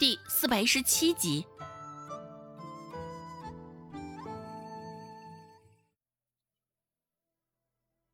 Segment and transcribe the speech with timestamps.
[0.00, 1.46] 第四百一十七集。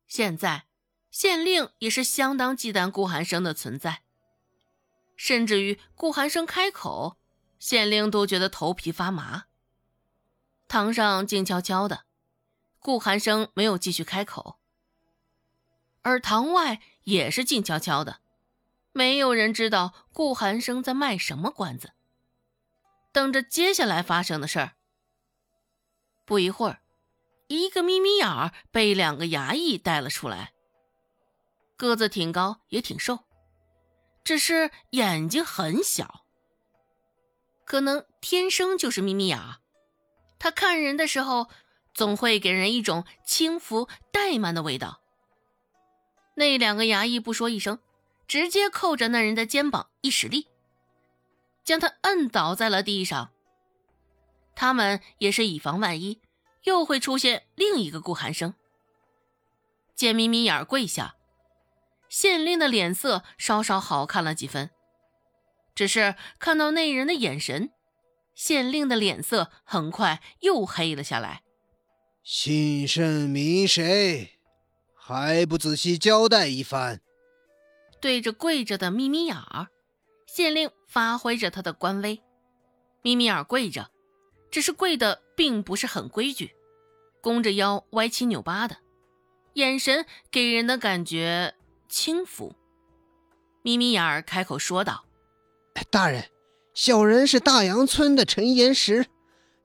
[0.05, 0.65] 现在，
[1.09, 4.03] 县令也是相当忌惮顾寒生的存在，
[5.15, 7.17] 甚至于顾寒生开口，
[7.57, 9.45] 县令都觉得头皮发麻。
[10.67, 12.03] 堂上静悄悄的，
[12.79, 14.59] 顾寒生没有继续开口，
[16.01, 18.19] 而堂外也是静悄悄的，
[18.97, 21.91] 没有人知道顾寒生在卖什么关子，
[23.11, 24.71] 等着接下来发生的事儿。
[26.25, 26.79] 不一会儿。
[27.45, 30.51] 一个眯眯眼儿被两个衙役带了出来，
[31.75, 33.19] 个子挺高也挺瘦，
[34.23, 36.25] 只是眼睛很小，
[37.65, 39.57] 可能天生就是眯眯眼儿。
[40.39, 41.49] 他看人的时候，
[41.93, 45.01] 总会给人一种轻浮怠慢的味道。
[46.33, 47.79] 那两个衙役不说一声，
[48.27, 50.47] 直接扣着那人的肩膀一使力，
[51.63, 53.31] 将他摁倒在了地上。
[54.55, 56.19] 他们也是以防万一。
[56.63, 58.53] 又会出现另一个顾寒生。
[59.95, 61.15] 见眯眯眼儿跪下，
[62.09, 64.69] 县令的脸色稍稍好看了几分。
[65.73, 67.71] 只是看到那人的眼神，
[68.35, 71.41] 县令的脸色很快又黑了下来。
[72.21, 74.39] 姓甚名谁？
[74.93, 76.99] 还不仔细交代一番？
[77.99, 79.67] 对着跪着的眯眯眼儿，
[80.27, 82.21] 县令发挥着他的官威。
[83.01, 83.89] 眯眯眼儿跪着，
[84.51, 86.51] 只是跪的并不是很规矩。
[87.21, 88.77] 弓着腰，歪七扭八的，
[89.53, 91.55] 眼神给人的感觉
[91.89, 92.53] 轻浮。
[93.63, 95.05] 眯眯眼儿开口说道
[95.89, 96.29] ：“大人，
[96.73, 99.07] 小人是大洋村的陈岩石。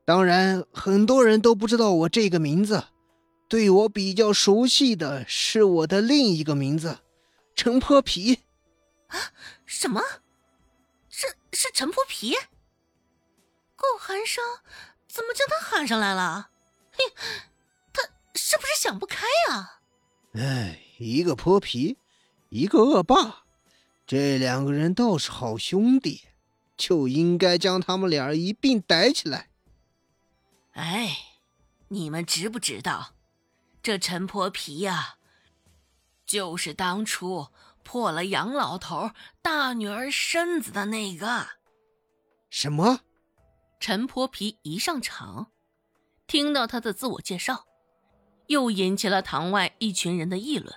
[0.04, 2.84] 当然，很多人都不知道我这个名字，
[3.48, 6.98] 对我比较熟悉的是我的另一个名字——
[7.54, 8.42] 陈泼皮。”
[9.08, 9.32] 啊？
[9.66, 10.00] 什么？
[11.08, 12.36] 这是陈泼皮？
[13.76, 14.42] 顾寒生
[15.08, 16.50] 怎么将他喊上来了？
[16.92, 17.04] 嘿。
[18.34, 19.80] 是不是想不开啊？
[20.32, 21.98] 哎，一个泼皮，
[22.48, 23.44] 一个恶霸，
[24.06, 26.24] 这两个人倒是好兄弟，
[26.76, 29.48] 就应该将他们俩一并逮起来。
[30.72, 31.16] 哎，
[31.88, 33.14] 你们知不知道，
[33.82, 35.16] 这陈泼皮呀，
[36.26, 37.48] 就是当初
[37.82, 39.10] 破了杨老头
[39.42, 41.46] 大女儿身子的那个？
[42.50, 43.00] 什么？
[43.80, 45.50] 陈泼皮一上场，
[46.26, 47.66] 听到他的自我介绍。
[48.48, 50.74] 又引起了堂外一群人的议论。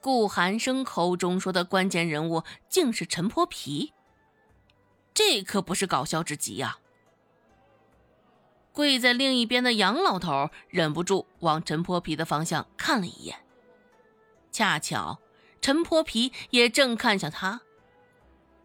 [0.00, 3.92] 顾寒生口中说的关键人物竟是陈泼皮，
[5.12, 6.78] 这可不是搞笑之极呀！
[8.72, 13.44] 跪在另一边的杨老头忍不住往陈泼皮的方向看了一眼，
[14.52, 15.18] 恰巧
[15.60, 17.62] 陈泼皮也正看向他，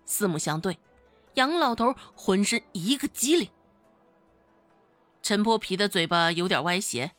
[0.05, 0.77] 四目相对，
[1.35, 3.49] 杨老头浑身一个机灵。
[5.21, 7.13] 陈泼皮的嘴巴有点歪斜，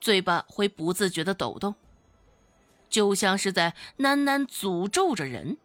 [0.00, 1.74] 嘴巴会不自觉的抖动，
[2.88, 5.58] 就像是在喃喃诅咒着人，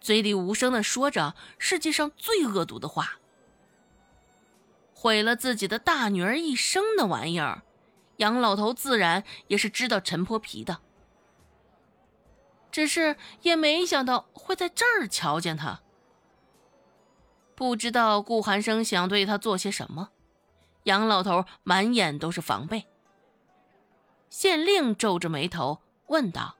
[0.00, 3.18] 嘴里无声的说着世界上最恶毒的话。
[4.94, 7.62] 毁了自己的大女儿一生的玩意儿，
[8.16, 10.80] 杨老头自然也是知道陈泼皮的，
[12.74, 15.80] 只是也没想到会在这儿瞧见他。
[17.54, 20.10] 不知道顾寒生想对他做些什么。
[20.82, 22.86] 杨老头满眼都是防备。
[24.28, 26.56] 县令皱着眉头问道：“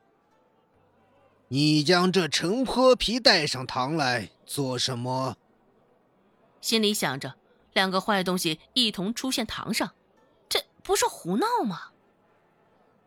[1.50, 5.36] 你将这陈泼皮带上堂来做什么？”
[6.62, 7.34] 心里想着，
[7.72, 9.90] 两个坏东西一同出现堂上，
[10.48, 11.88] 这不是胡闹吗？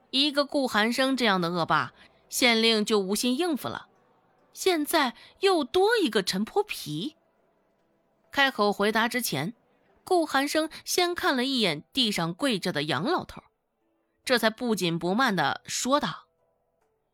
[0.10, 1.94] 一个顾寒生这样的恶霸，
[2.30, 3.88] 县令就无心应付了。
[4.54, 7.16] 现在又多一个陈泼皮，
[8.32, 9.54] 开口回答之前。
[10.04, 13.44] 顾寒生先看了一眼地上跪着的杨老头，
[14.24, 16.28] 这才不紧不慢的说道：“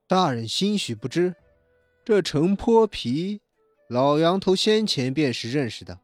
[0.08, 1.34] 大人兴许不知，
[2.06, 3.42] 这陈泼皮，
[3.90, 6.02] 老杨头先前便是认识的，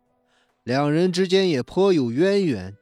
[0.64, 2.76] 两人之间也颇有渊源，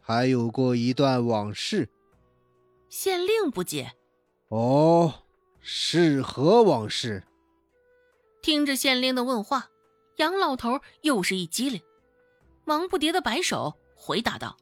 [0.00, 1.88] 还有过一段往事。”
[2.90, 3.92] 县令不解
[4.50, 5.22] ：“哦，
[5.60, 7.24] 是何往事？”
[8.42, 9.68] 听着县令的问话，
[10.16, 11.80] 杨老头又是一激灵。
[12.64, 14.56] 忙不迭的摆手，回答道：“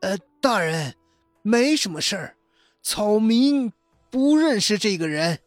[0.00, 0.94] 呃，大人，
[1.42, 2.36] 没什么事儿。
[2.82, 3.72] 草民
[4.10, 5.40] 不认识这个人。”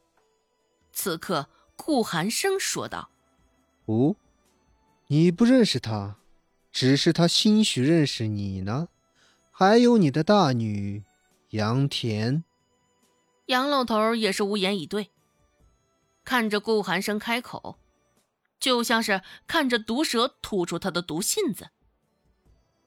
[0.92, 3.10] 此刻，顾寒生说道
[3.86, 4.16] ：“哦，
[5.08, 6.18] 你不认识他，
[6.72, 8.90] 只是他兴许认识你呢。
[9.52, 11.04] 还有你的大女
[11.50, 12.44] 杨田。”
[13.48, 15.10] 杨老头也是无言以对，
[16.24, 17.80] 看着顾寒生开口，
[18.60, 21.70] 就像是看着毒蛇吐出他的毒信子。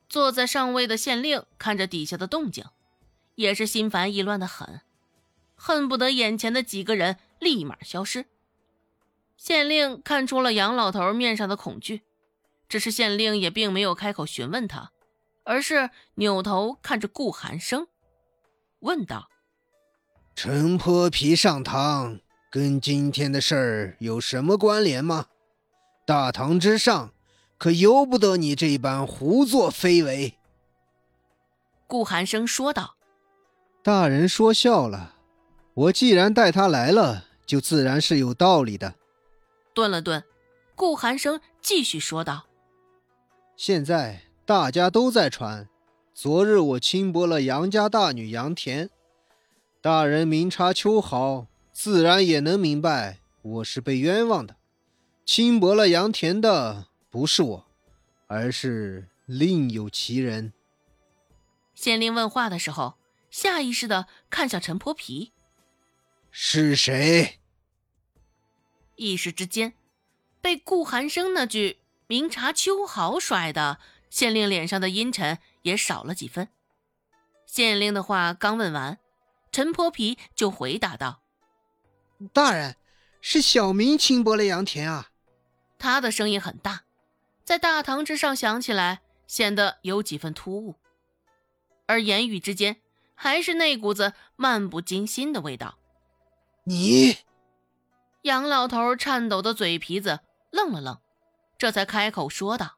[0.06, 2.64] 坐在上位的县令看着底下的动静，
[3.36, 4.82] 也是心烦意乱的很，
[5.54, 8.26] 恨不得眼前的几个人立马消失。
[9.38, 12.02] 县令看出了杨老头面上的恐惧，
[12.68, 14.92] 只是县令也并没有开口询问他，
[15.44, 17.86] 而是扭头看着顾寒生，
[18.80, 19.30] 问道
[20.34, 22.18] ：“陈泼皮上堂，
[22.50, 25.26] 跟今天的事儿有什么关联吗？
[26.06, 27.12] 大堂之上。”
[27.60, 30.38] 可由不得你这般胡作非为。”
[31.86, 32.96] 顾寒生说道。
[33.84, 35.14] “大人说笑了，
[35.74, 38.94] 我既然带他来了，就自然是有道理的。”
[39.74, 40.24] 顿了顿，
[40.74, 42.46] 顾寒生继续说道
[43.58, 45.68] ：“现在大家都在传，
[46.14, 48.88] 昨日我轻薄了杨家大女杨田，
[49.82, 54.56] 大人明察秋毫，自然也能明白我是被冤枉的，
[55.24, 57.66] 轻薄了杨田的。”不是我，
[58.28, 60.52] 而是另有其人。
[61.74, 62.98] 县令问话的时候，
[63.30, 65.32] 下意识的看向陈泼皮。
[66.30, 67.40] 是谁？
[68.94, 69.72] 一时之间，
[70.40, 76.48] 被顾寒生那句“明察秋毫”甩的，县令脸上的阴沉也少了几分。
[77.46, 78.98] 县令的话刚问完，
[79.52, 81.22] 陈泼皮就回答道
[82.32, 82.76] ：“大人，
[83.20, 85.10] 是小民轻薄了杨田啊。”
[85.78, 86.84] 他的声音很大。
[87.44, 90.76] 在大堂之上响起来，显得有几分突兀，
[91.86, 92.80] 而言语之间
[93.16, 95.76] 还是那股子漫不经心的味道。
[96.64, 97.16] 你，
[98.22, 100.20] 杨老头颤抖的嘴皮子
[100.50, 101.00] 愣了愣，
[101.58, 102.76] 这才开口说道：“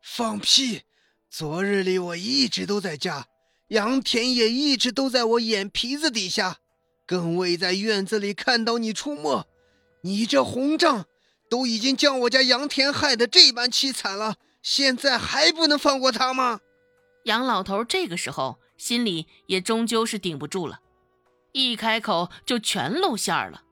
[0.00, 0.82] 放屁！
[1.28, 3.26] 昨日里我一直都在家，
[3.68, 6.58] 杨田也一直都在我眼皮子底下，
[7.06, 9.46] 更未在院子里看到你出没。
[10.02, 11.06] 你这红账！”
[11.48, 16.58] 都已经将我家杨田害得这般凄惨了，现在还不能放过他吗？
[17.22, 20.80] 杨老头这个时候心里也终究是顶不住了，
[21.52, 23.62] 一开口就全露馅儿了。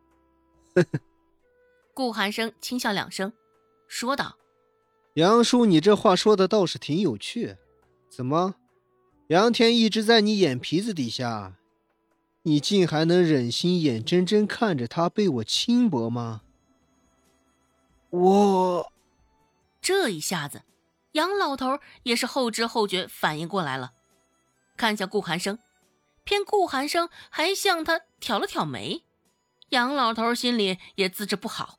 [1.95, 3.33] 顾寒生轻笑两声，
[3.89, 4.37] 说道
[5.15, 7.57] ：“杨叔，你这话说的倒是挺有趣。
[8.09, 8.55] 怎么，
[9.29, 11.55] 杨田一直在你眼皮子底下，
[12.43, 16.43] 你竟还能忍心眼睁睁看着他被我轻薄吗？”
[18.11, 18.93] 我
[19.81, 20.63] 这一下子，
[21.13, 23.93] 杨老头也是后知后觉，反应过来了，
[24.77, 25.59] 看向顾寒生，
[26.23, 29.03] 偏顾寒生还向他挑了挑眉，
[29.71, 31.79] 杨老头心里也自知不好。